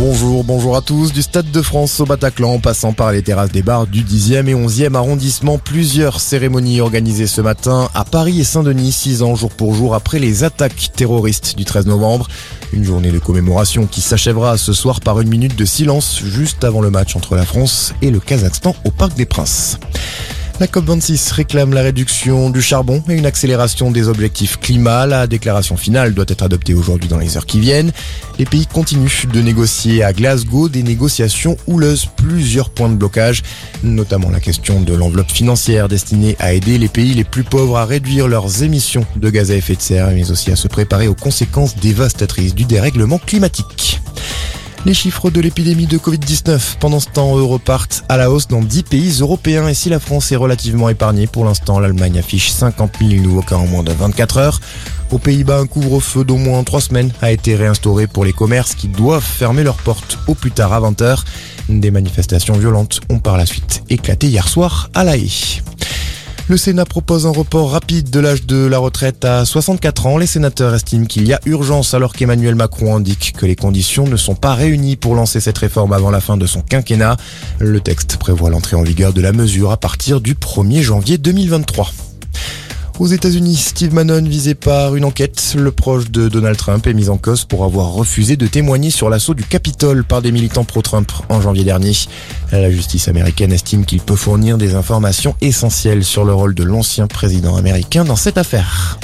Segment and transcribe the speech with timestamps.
[0.00, 1.12] Bonjour, bonjour à tous.
[1.12, 4.54] Du Stade de France au Bataclan, passant par les terrasses des bars du 10e et
[4.54, 9.74] 11e arrondissement, plusieurs cérémonies organisées ce matin à Paris et Saint-Denis, six ans jour pour
[9.74, 12.28] jour après les attaques terroristes du 13 novembre.
[12.72, 16.80] Une journée de commémoration qui s'achèvera ce soir par une minute de silence juste avant
[16.80, 19.80] le match entre la France et le Kazakhstan au Parc des Princes.
[20.60, 25.06] La COP26 réclame la réduction du charbon et une accélération des objectifs climat.
[25.06, 27.92] La déclaration finale doit être adoptée aujourd'hui dans les heures qui viennent.
[28.40, 33.44] Les pays continuent de négocier à Glasgow des négociations houleuses, plusieurs points de blocage,
[33.84, 37.84] notamment la question de l'enveloppe financière destinée à aider les pays les plus pauvres à
[37.84, 41.14] réduire leurs émissions de gaz à effet de serre, mais aussi à se préparer aux
[41.14, 44.00] conséquences dévastatrices du dérèglement climatique.
[44.86, 48.84] Les chiffres de l'épidémie de Covid-19 pendant ce temps repartent à la hausse dans 10
[48.84, 53.22] pays européens et si la France est relativement épargnée pour l'instant, l'Allemagne affiche 50 000
[53.22, 54.60] nouveaux cas en moins de 24 heures.
[55.10, 58.88] Aux Pays-Bas, un couvre-feu d'au moins 3 semaines a été réinstauré pour les commerces qui
[58.88, 61.24] doivent fermer leurs portes au plus tard à 20 heures.
[61.68, 65.62] Des manifestations violentes ont par la suite éclaté hier soir à La Haye.
[66.50, 70.16] Le Sénat propose un report rapide de l'âge de la retraite à 64 ans.
[70.16, 74.16] Les sénateurs estiment qu'il y a urgence alors qu'Emmanuel Macron indique que les conditions ne
[74.16, 77.18] sont pas réunies pour lancer cette réforme avant la fin de son quinquennat.
[77.58, 82.07] Le texte prévoit l'entrée en vigueur de la mesure à partir du 1er janvier 2023.
[82.98, 87.08] Aux États-Unis, Steve Bannon, visé par une enquête, le proche de Donald Trump, est mis
[87.08, 91.12] en cause pour avoir refusé de témoigner sur l'assaut du Capitole par des militants pro-Trump
[91.28, 91.92] en janvier dernier.
[92.50, 97.06] La justice américaine estime qu'il peut fournir des informations essentielles sur le rôle de l'ancien
[97.06, 98.98] président américain dans cette affaire.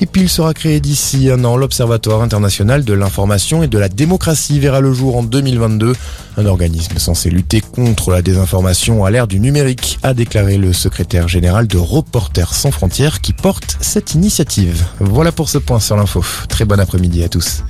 [0.00, 1.56] Et puis il sera créé d'ici un an.
[1.56, 5.94] L'Observatoire international de l'information et de la démocratie verra le jour en 2022.
[6.36, 11.26] Un organisme censé lutter contre la désinformation à l'ère du numérique, a déclaré le secrétaire
[11.26, 14.84] général de Reporters sans frontières qui porte cette initiative.
[15.00, 16.24] Voilà pour ce point sur l'info.
[16.48, 17.64] Très bon après-midi à tous.